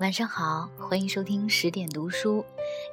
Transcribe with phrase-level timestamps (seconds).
[0.00, 2.42] 晚上好，欢迎收听十点读书。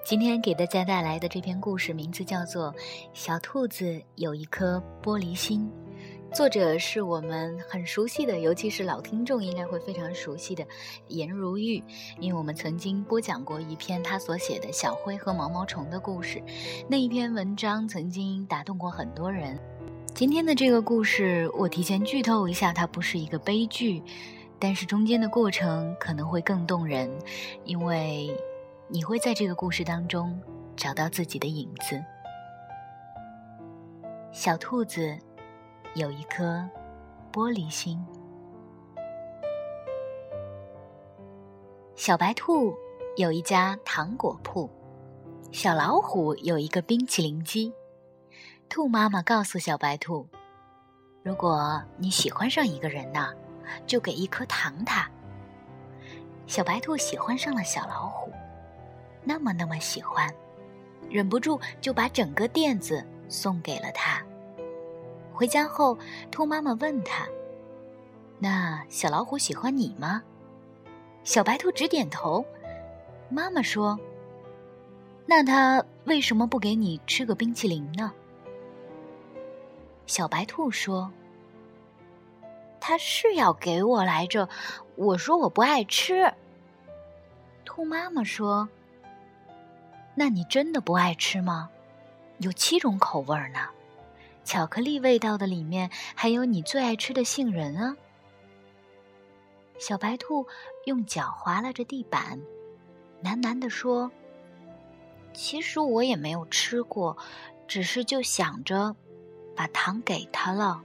[0.04, 2.74] 今天给大家带来的这篇故事名字叫做
[3.14, 5.72] 《小兔子有一颗玻璃心》，
[6.36, 10.68] 作者是我们很熟悉的，尤其是老听众应该会非常熟悉的
[11.08, 11.82] 颜如玉，
[12.20, 16.44] 因为我们曾经播讲过一篇他所写的小灰和毛毛虫的故事，
[16.90, 19.58] 那一篇文章曾经打动过很多人。
[20.14, 24.04] 今天的这个故事，我提前剧透一下，它不是一个悲剧。
[24.60, 27.12] 但是中间的过程可能会更动人，
[27.64, 28.36] 因为
[28.88, 30.40] 你会在这个故事当中
[30.76, 32.04] 找到自己的影子。
[34.32, 35.16] 小兔子
[35.94, 36.68] 有一颗
[37.32, 38.04] 玻璃心，
[41.96, 42.76] 小白兔
[43.16, 44.70] 有一家糖果铺，
[45.52, 47.74] 小老虎有一个冰淇淋机。
[48.70, 50.28] 兔妈妈告诉小白兔
[51.24, 53.30] ：“如果你喜欢上一个人呢？”
[53.86, 55.10] 就给一颗糖他。
[56.48, 58.32] 小白兔喜欢上了小老虎，
[59.24, 60.34] 那么那么喜欢，
[61.10, 64.24] 忍不住就把整个垫子送给了他。
[65.34, 65.98] 回家后，
[66.32, 67.28] 兔妈妈问他
[68.40, 70.24] ：“那小老虎喜欢你吗？”
[71.26, 72.46] 小白兔直点头。
[73.30, 74.00] 妈妈说
[75.28, 78.14] ：“那他为什么不给你吃个冰淇淋呢？”
[80.08, 81.12] 小白兔说。
[82.88, 84.48] 他是要给我来着，
[84.96, 86.34] 我说我不爱吃。
[87.66, 88.70] 兔妈妈说
[90.16, 91.70] ：“那你真的不爱吃吗？
[92.38, 93.60] 有七种口味呢，
[94.46, 97.98] 巧克力味道的里面还有你最爱吃的杏仁啊。”
[99.78, 100.48] 小白兔
[100.86, 102.40] 用脚划拉着地板，
[103.22, 104.10] 喃喃地说
[105.36, 107.18] ：“其实我也没有吃过，
[107.68, 108.96] 只是就想着
[109.58, 110.84] 把糖给他了。”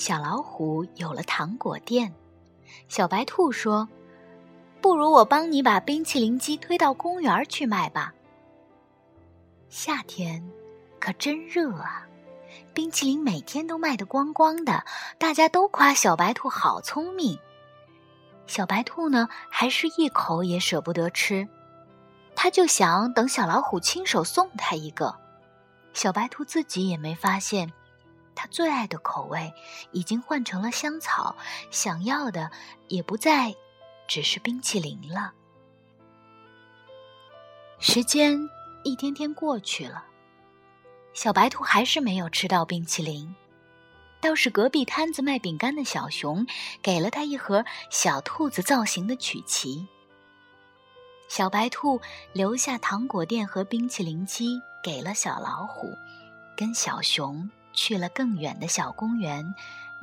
[0.00, 2.10] 小老虎有了糖果店，
[2.88, 3.86] 小白兔说
[4.80, 8.14] ：“不如我帮你把冰淇淋机推到公园去卖吧。”
[9.68, 10.42] 夏天
[10.98, 12.08] 可真热啊，
[12.72, 14.82] 冰淇淋每天都卖得光光的，
[15.18, 17.38] 大家都夸小白兔好聪明。
[18.46, 21.46] 小白兔呢，还是一口也舍不得吃，
[22.34, 25.14] 他就想等小老虎亲手送他一个。
[25.92, 27.70] 小白兔自己也没发现。
[28.34, 29.52] 他最爱的口味
[29.92, 31.36] 已经换成了香草，
[31.70, 32.50] 想要的
[32.88, 33.54] 也不再
[34.08, 35.32] 只是冰淇淋了。
[37.78, 38.38] 时间
[38.84, 40.04] 一天天过去了，
[41.12, 43.34] 小白兔还是没有吃到冰淇淋。
[44.20, 46.46] 倒是隔壁摊子卖饼干的小熊
[46.82, 49.88] 给了他一盒小兔子造型的曲奇。
[51.26, 51.98] 小白兔
[52.34, 55.96] 留下糖果店和冰淇淋机给了小老虎，
[56.54, 57.48] 跟小熊。
[57.72, 59.54] 去了更远的小公园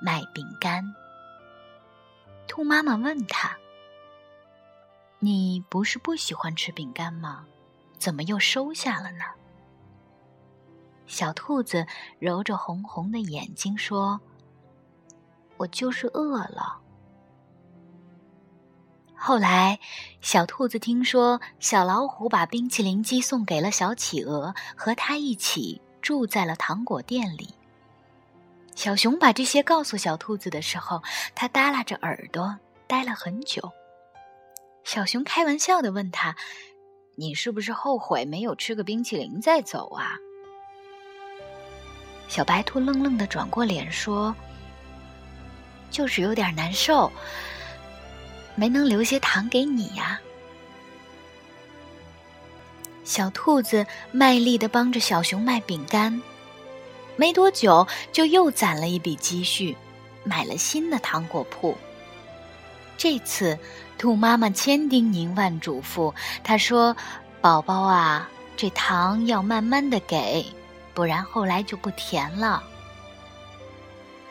[0.02, 0.96] 卖饼干。
[2.48, 3.58] 兔妈妈问他
[5.20, 7.46] ：“你不是不喜欢吃饼干吗？
[7.98, 9.24] 怎么又收下了呢？”
[11.08, 11.88] 小兔子
[12.20, 14.20] 揉着红红的眼睛说
[15.58, 16.82] ：“我就是饿了。”
[19.20, 19.80] 后来，
[20.22, 27.56] 小兔子听说小老虎把冰淇淋机送给了小企鹅，和他一起住在了糖果店里。
[28.78, 31.02] 小熊把这些告诉小兔子的时候，
[31.34, 32.56] 它耷拉着耳朵，
[32.86, 33.72] 呆了很久。
[34.84, 36.36] 小熊开玩笑的问他
[37.18, 40.12] ：“你是不是后悔没有吃个冰淇淋再走啊？”
[42.30, 44.36] 小白兔愣愣的转过脸说
[45.90, 47.12] ：“就是有点难受，
[48.54, 50.22] 没能留些糖给你呀。”
[53.04, 56.22] 小兔子卖力的帮着小熊卖饼干。
[57.18, 59.76] 没多久，就又攒了一笔积蓄，
[60.24, 61.76] 买了新的糖果铺。
[62.98, 63.60] 这次，
[63.98, 66.14] 兔妈妈千叮咛万嘱咐，
[66.44, 66.96] 她说
[67.42, 70.46] ：“宝宝啊，这糖要慢慢的给，
[70.94, 72.64] 不然后来就不甜了。”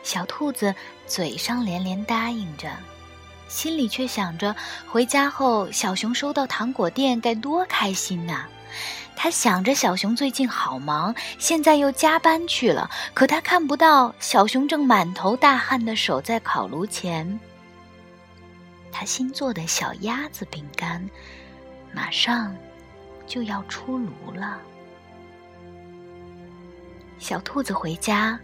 [0.03, 0.75] 小兔子
[1.07, 2.71] 嘴上连连答应着，
[3.49, 4.55] 心里却想着
[4.89, 8.47] 回家后小熊收到糖果店该多开心呐。
[9.15, 12.91] 他想着小熊最近好忙，现在又加班去了。
[13.15, 17.39] 可他看不到小熊正满头大汗的守在烤炉前。
[18.93, 21.09] 他新做的小鸭子饼干，
[21.93, 22.55] 马上
[23.27, 24.59] 就要出炉了。
[27.19, 28.39] 小兔子回家，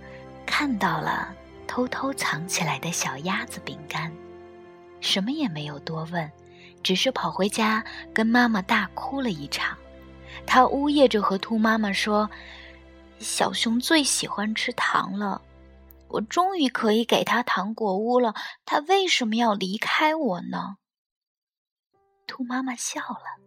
[0.46, 1.28] 看到了
[1.66, 4.10] 偷偷藏起来的小鸭子饼干，
[5.02, 6.32] 什么也没有多问，
[6.82, 7.84] 只是跑回家
[8.14, 9.76] 跟妈妈大哭了一场。
[10.46, 12.30] 他呜咽着和兔妈妈说
[13.18, 15.42] ：“小熊最喜欢吃糖了，
[16.08, 18.34] 我终于可以给他糖果屋了。
[18.64, 20.76] 他为什么要离开我呢？”
[22.26, 23.42] 兔妈妈笑了，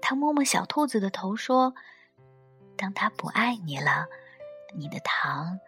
[0.00, 1.74] 她摸摸小兔子的头说
[2.78, 4.06] ：“当他不爱你了，
[4.74, 5.58] 你的糖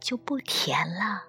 [0.00, 1.24] 就不甜了。”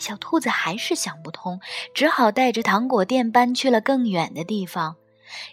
[0.00, 1.60] 小兔子还是想不通，
[1.94, 4.96] 只好带着糖果店搬去了更远的地方。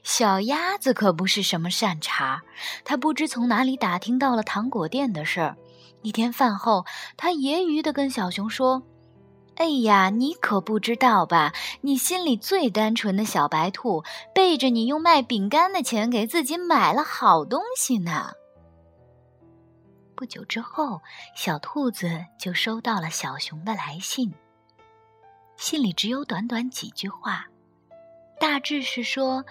[0.02, 2.42] 小鸭子可不是什么善茬，
[2.84, 5.56] 它不知从哪里打听到了糖果店的事儿。
[6.02, 6.86] 一天饭后，
[7.18, 8.82] 它揶揄地跟小熊说
[9.58, 11.54] ：“哎呀，你可不知道吧？
[11.82, 14.04] 你心里最单纯的小白兔，
[14.34, 18.32] 背着你用卖饼干的钱给自己买了好东西呢。”
[20.18, 21.00] 不久之后，
[21.36, 24.34] 小兔子就收到了小熊的来信。
[25.58, 27.46] 信里只有短短几句话，
[28.40, 29.46] 大致是说，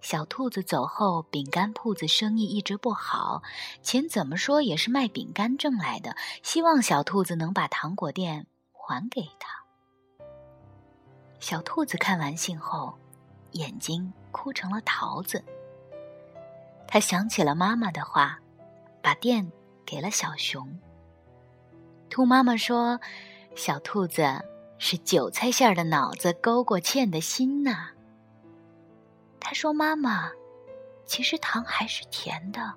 [0.00, 3.42] 小兔子走后，饼干铺子生意一直不好，
[3.82, 9.50] 钱怎么说也是卖饼干挣来的，希望小兔子能把糖果店还给他。
[11.40, 12.96] 小兔子看完信后，
[13.50, 15.44] 眼睛哭成了桃子。
[16.88, 18.38] 他想起了妈妈的话，
[19.02, 19.52] 把店。
[19.86, 20.68] 给了小熊。
[22.10, 23.00] 兔妈妈说
[23.56, 24.22] ：“小兔子
[24.78, 27.90] 是韭菜馅的脑子勾过芡的心呐。”
[29.40, 30.30] 他说：“妈妈，
[31.06, 32.74] 其实糖还是甜的，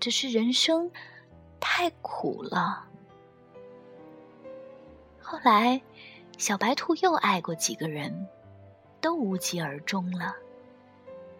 [0.00, 0.90] 只是人生
[1.60, 2.86] 太苦了。”
[5.22, 5.80] 后来，
[6.36, 8.26] 小白兔又爱过几个人，
[9.00, 10.34] 都无疾而终了。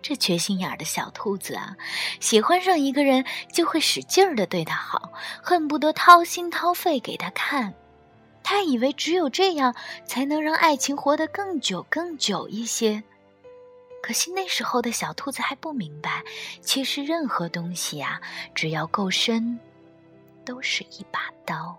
[0.02, 1.76] 这缺心眼儿的小兔子啊，
[2.18, 7.72] 喜欢上一个人就会使劲儿的对他好，恨不得掏心掏肺给他看。
[8.42, 13.02] 他以为只有这样才能让爱情活得更久更久一些。
[14.02, 16.24] 可惜那时候的小兔子还不明白，
[16.60, 18.20] 其实任何东西呀，
[18.52, 19.56] 只要够深，
[20.44, 21.78] 都是一把刀。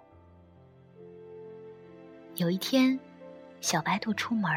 [2.36, 2.98] 有一天，
[3.60, 4.50] 小白兔出门，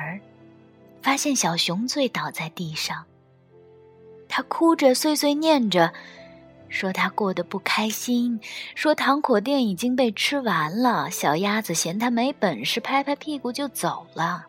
[1.03, 3.05] 发现小熊醉倒在地上。
[4.29, 5.93] 他哭着碎碎念着，
[6.69, 8.41] 说他过得不开心，
[8.75, 11.11] 说糖果店已经被吃完了。
[11.11, 14.47] 小鸭子嫌他没本事，拍拍屁股就走了。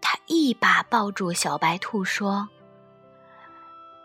[0.00, 2.48] 他一把抱住小白兔，说：“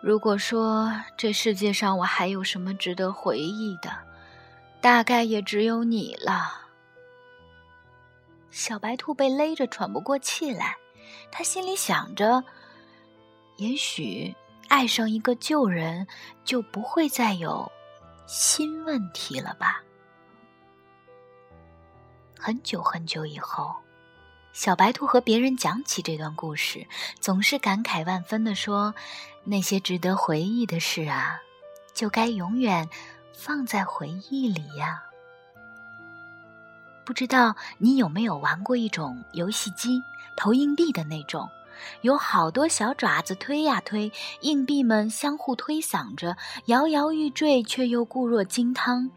[0.01, 3.91] 如果说这世界上我还有什么值得回忆的，
[4.79, 6.67] 大概也只有你了。”
[8.49, 10.77] 小白兔被勒着喘不过气来，
[11.31, 12.43] 他心里想着。
[13.59, 14.33] 也许
[14.69, 16.07] 爱上一个旧人，
[16.45, 17.69] 就不会再有
[18.25, 19.83] 新问题了吧？
[22.39, 23.75] 很久很久以后，
[24.53, 26.87] 小白兔和别人讲起这段故事，
[27.19, 28.95] 总是感慨万分的说
[29.43, 31.41] ：“那些值得回忆的事啊，
[31.93, 32.87] 就该永远
[33.33, 35.03] 放在回忆里呀。”
[37.03, 40.01] 不知道你有没有玩过一种游戏机，
[40.37, 41.49] 投硬币的那种？
[42.01, 44.11] 有好多小爪子推呀推，
[44.41, 49.09] 硬币们相互推搡着，摇摇欲坠，却又固若金汤。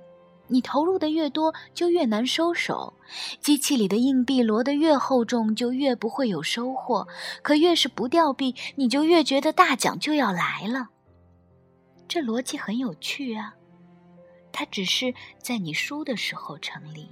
[0.48, 2.92] 你投入的越多，就越难收手。
[3.40, 7.08] 机器里的硬币摞得越厚重，就越不会有收获。
[7.40, 10.88] 可越是不掉币，你就越觉得大奖就要来了。
[12.06, 13.54] 这逻辑很有趣啊，
[14.52, 17.08] 它只是在你输的时候成立。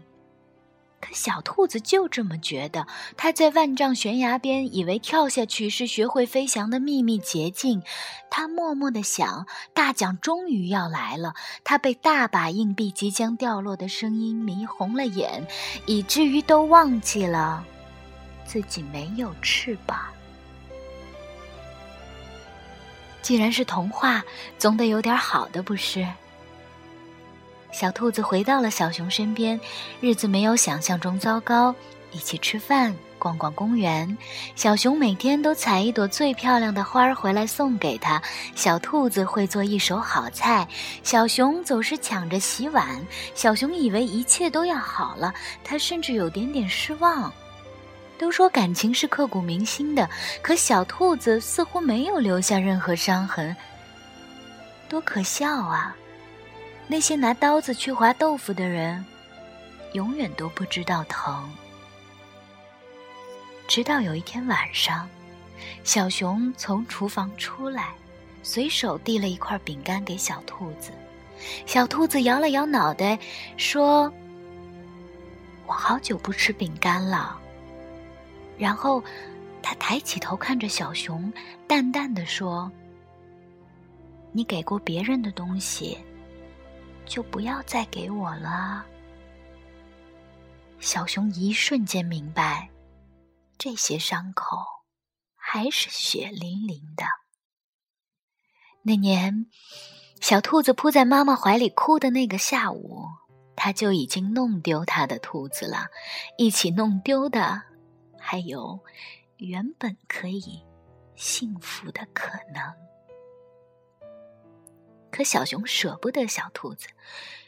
[1.00, 7.83] 可小兔子就这么觉得，它在万丈悬崖边，以为跳下去是学会飞翔的秘密捷径。
[8.28, 11.35] 它默默地想，大奖终于要来了。
[11.64, 15.47] 它被大把硬币即将掉落的声音迷红了眼，
[15.87, 17.64] 以至于都忘记了
[18.45, 19.99] 自己没有翅膀。
[23.23, 24.23] 既然是童话，
[24.59, 26.07] 总得有点好的，不是？
[27.72, 29.58] 小兔子回到了小熊身边，
[30.00, 31.74] 日子没有想象中糟糕。
[32.12, 34.18] 一起吃饭，逛逛公园。
[34.56, 38.20] 小熊每天都采一朵最漂亮的花儿回来送给他。
[38.56, 40.66] 小兔子会做一手好菜，
[41.04, 43.00] 小熊总是抢着洗碗。
[43.32, 47.32] 小熊以为一切都要好了，他甚至有点点失望。
[48.18, 50.10] 都说感情是刻骨铭心的，
[50.42, 53.56] 可小兔子似乎没有留下任何伤痕，
[54.88, 55.96] 多可笑啊！
[56.90, 59.04] 那些拿刀子去划豆腐的人，
[59.92, 61.49] 永远都不知道疼。
[63.68, 65.09] 直到有一天晚上，
[65.85, 67.94] 小熊从厨房出来，
[68.42, 70.90] 随手递了一块饼干给小兔子。
[71.64, 73.16] 小兔子摇了摇脑袋，
[73.56, 74.12] 说
[75.68, 77.38] ：“我好久不吃饼干了。”
[78.59, 79.00] 然后，
[79.62, 81.32] 他抬起头看着小熊，
[81.68, 82.68] 淡淡的说
[84.35, 85.97] ：“你给过别人的东西。”
[87.10, 88.86] 就不要再给我了。
[90.78, 92.70] 小熊一瞬间明白，
[93.58, 94.56] 这些伤口
[95.34, 97.04] 还是血淋淋的。
[98.82, 99.46] 那年，
[100.20, 103.08] 小兔子扑在妈妈怀里哭的那个下午，
[103.56, 105.88] 它就已经弄丢它的兔子了。
[106.38, 107.60] 一起弄丢的，
[108.20, 108.78] 还有
[109.38, 110.64] 原本可以
[111.16, 112.89] 幸福的可能。
[115.10, 116.88] 可小熊舍不得小兔子，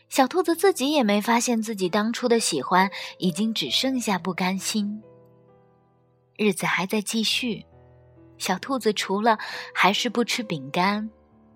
[0.09, 5.02] 小兔子自己也没发现自己当初的喜欢已经只剩下不甘心。
[6.37, 7.64] 日子还在继续，
[8.38, 9.38] 小兔子除了
[9.75, 11.11] 还是不吃饼干。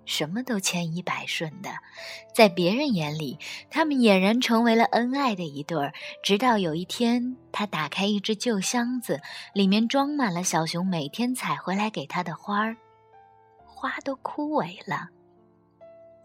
[0.04, 1.70] 什么都千依百顺的，
[2.32, 5.92] 在别人眼里，他们俨然成为了恩爱的一对儿。
[6.22, 9.20] 直到有一天，他打开一只旧箱子，
[9.52, 12.76] 里面装满了小熊每天采回来给他的花儿，
[13.64, 15.08] 花都枯萎了。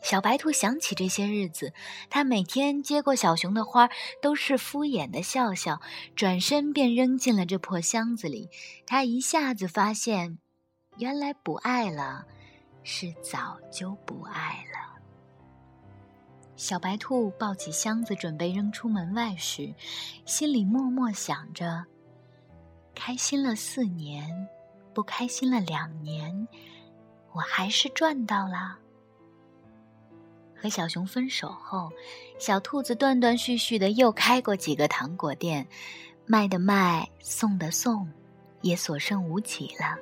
[0.02, 1.74] 小白兔想起这些日子，
[2.10, 3.90] 他每天接过小熊的花，
[4.22, 5.82] 都是敷衍的笑笑，
[6.16, 8.50] 转身便扔进了这破箱子里。
[8.86, 10.40] 他一下子发现，
[10.98, 12.26] 原来不爱了。
[12.84, 15.00] 是早就不爱了。
[16.56, 19.72] 小白兔抱起箱子准备扔出门外时，
[20.26, 21.86] 心里默默想着：
[22.96, 24.48] 开心了四年，
[24.96, 26.48] 不开心了两年，
[27.34, 28.80] 我还是赚到了。
[30.62, 31.92] 和小熊分手后，
[32.38, 35.66] 小兔子断断续续的又开过几个糖果店，
[36.28, 38.08] 卖的卖，送的送，
[38.62, 39.98] 也所剩无几了。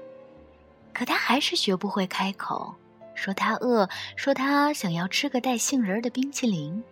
[0.91, 2.75] 可他还是学不会开口，
[3.15, 3.87] 说他饿，
[4.17, 6.83] 说他想要吃个带杏仁的冰淇淋。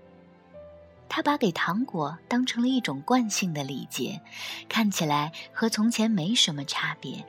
[1.10, 4.22] 他把给糖果当成了一种惯性的礼节，
[4.70, 7.26] 看起来和从前没什么差别。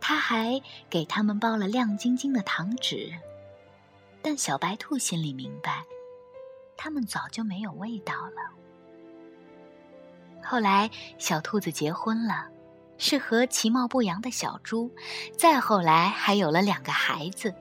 [0.00, 3.12] 他还给他们包了亮晶晶的糖纸，
[4.22, 5.84] 但小白兔心里明白，
[6.76, 8.50] 它们早就没有味道了。
[10.42, 12.48] 后来，小兔子结婚了。
[13.02, 14.94] 是和其貌不扬的小猪，
[15.34, 17.54] 再后来还有了两个孩子。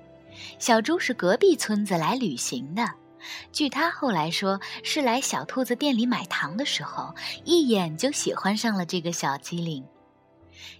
[0.57, 2.95] 小猪是隔壁村子来旅行的，
[3.53, 9.81] 据他后来说，是来小兔子店里买糖的时候，一眼就喜欢上了这个小机灵。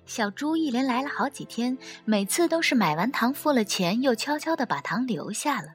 [0.05, 5.69] 小猪一连来了好几天，每次都是买完糖付了钱，又悄悄地把糖留下了。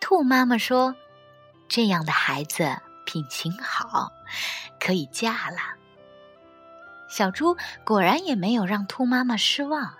[0.00, 0.94] 兔妈妈说
[1.68, 2.76] ：“这样的孩子
[3.06, 4.10] 品行好，
[4.80, 5.58] 可以嫁了。”
[7.08, 9.94] 小猪果然也没有让兔妈妈失望，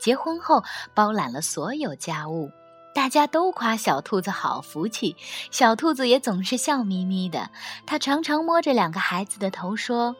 [0.00, 0.64] 结婚后
[0.94, 2.50] 包揽了所有家务，
[2.94, 5.16] 大家都夸小兔子好福气，
[5.50, 7.50] 小兔子也总是笑眯眯的。
[7.86, 10.16] 他常常摸着两个孩子的头说：“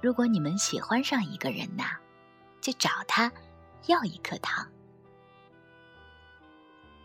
[0.00, 1.96] 如果你们喜欢上一个人呐，
[2.60, 3.30] 就找他
[3.86, 4.66] 要一颗糖。”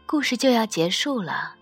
[0.06, 1.56] 故事就要结束了，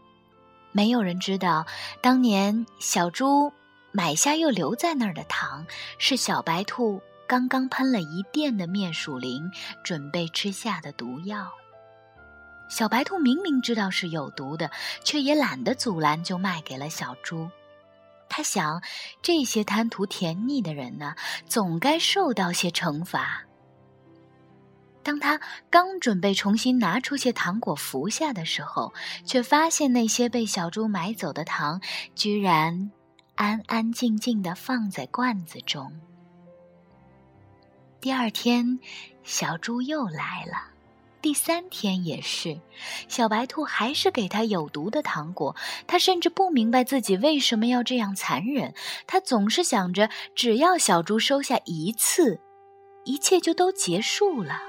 [0.71, 1.65] 没有人知道
[2.01, 3.51] 当年小猪。
[3.91, 5.65] 买下又留在那儿的糖，
[5.97, 9.51] 是小白兔刚刚喷了一遍的灭鼠灵，
[9.83, 11.51] 准备吃下的毒药。
[12.69, 14.69] 小白兔明明知道是有毒的，
[15.03, 17.49] 却也懒得阻拦，就卖给了小猪。
[18.29, 18.81] 他想，
[19.21, 23.43] 这些贪图甜腻的人呢，总该受到些惩罚。
[25.01, 28.93] 当他刚准备重新拿出些糖果服下的时候，
[29.25, 31.81] 却发现那些被小猪买走的糖，
[32.15, 32.91] 居然……
[33.35, 35.89] 安安静静的放在罐子中。
[38.01, 38.79] 第二天，
[39.23, 40.73] 小猪又来了，
[41.21, 42.59] 第三天也是，
[43.09, 45.55] 小白兔还是给他有毒的糖果。
[45.85, 48.73] 他甚至不明白自己为什么要这样残忍。
[49.05, 52.39] 他总是想着，只要小猪收下一次，
[53.03, 54.61] 一切就都结束了。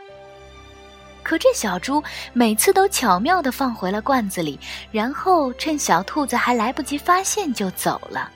[1.23, 2.03] 可这小猪
[2.33, 4.59] 每次都巧妙的放回了罐子里，
[4.91, 8.29] 然后趁小兔子还来不及发现就走了。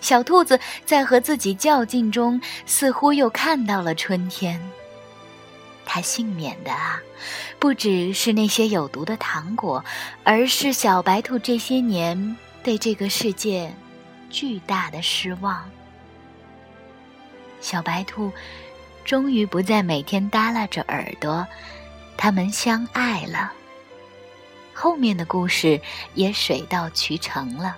[0.00, 4.60] 小兔子在和自己较劲中，似乎又看到了春天。
[5.86, 7.00] 它幸免的啊，
[7.58, 9.84] 不只是那些有毒的糖果，
[10.24, 13.72] 而是小白兔这些年对这个世界
[14.30, 15.70] 巨大的失望。
[17.60, 18.32] 小白兔
[19.04, 21.46] 终于不再每天耷拉着耳朵，
[22.16, 23.52] 他们相爱了。
[24.72, 25.80] 后面的故事
[26.14, 27.76] 也水到渠成了。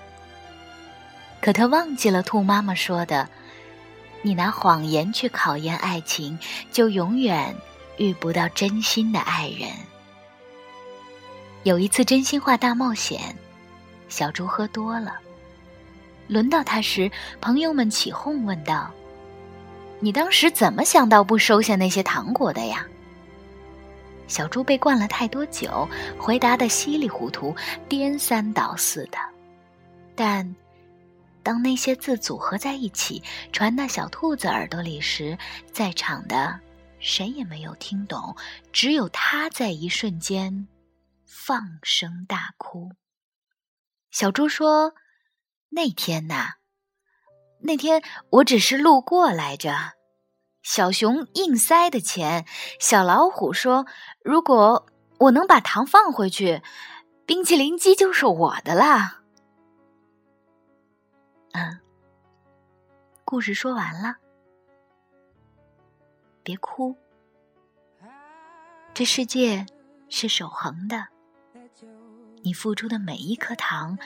[1.40, 3.28] 可他忘记了兔妈妈说的
[4.22, 6.38] ：“你拿谎言去考验爱情，
[6.72, 7.54] 就永远
[7.98, 9.70] 遇不到真心的爱人。”
[11.64, 13.36] 有一次真心话大冒险，
[14.08, 15.16] 小猪喝多了，
[16.28, 17.10] 轮到他时，
[17.40, 18.90] 朋友们起哄问道
[19.98, 22.86] ：“你当时怎么想到不收下那些糖果的呀？”
[24.28, 25.88] 小猪被灌了太多酒，
[26.18, 27.54] 回答的稀里糊涂、
[27.88, 29.18] 颠三倒四的，
[30.14, 30.54] 但。
[31.42, 33.22] 当那些字组合在一起，
[33.52, 35.38] 传到小兔子耳朵里时，
[35.72, 36.58] 在场的
[37.06, 38.36] 谁也没有听懂，
[38.72, 40.66] 只有他在一瞬间
[41.24, 42.90] 放声大哭。
[44.10, 44.92] 小猪说
[45.70, 46.54] ：“那天呐，
[47.60, 49.92] 那天我只是路过来着。”
[50.64, 52.44] 小熊硬塞的钱，
[52.80, 53.86] 小老虎说
[54.24, 54.88] ：“如果
[55.20, 56.60] 我能把糖放回去，
[57.24, 59.22] 冰淇淋机就是我的啦。”
[61.54, 61.78] 嗯，
[63.24, 64.16] 故事说完了，
[66.46, 66.96] 别哭。
[68.94, 69.66] 这世界
[70.08, 71.08] 是守恒的，
[72.42, 73.98] 你付出的每一颗糖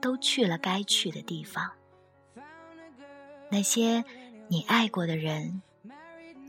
[0.00, 1.72] 都去了该去的地方。
[3.50, 4.02] 那些
[4.48, 5.60] 你爱过的人。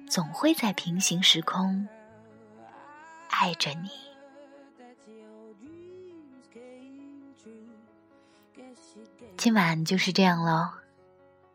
[0.09, 1.87] 总会在平行时空
[3.29, 3.89] 爱着你。
[9.35, 10.69] 今晚就是这样喽。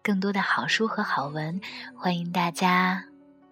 [0.02, 1.60] 更多的好书和好文，
[1.96, 3.04] 欢迎大家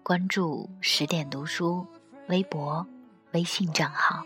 [0.06, 1.86] 关注十点读书
[2.28, 2.86] 微博、
[3.32, 4.22] 微信账号。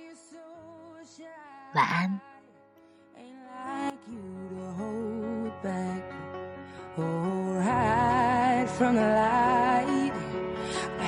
[1.74, 2.20] 晚安。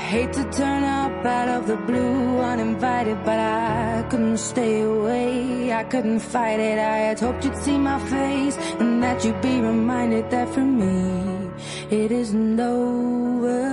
[0.09, 5.71] hate to turn up out of the blue uninvited, but I couldn't stay away.
[5.71, 6.79] I couldn't fight it.
[6.79, 11.51] I had hoped you'd see my face and that you'd be reminded that for me
[11.91, 13.72] it isn't over.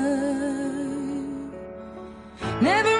[2.61, 3.00] Never